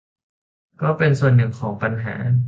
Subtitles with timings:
[0.81, 2.15] ก็เป็นส่วนหนึ่งของปัญหา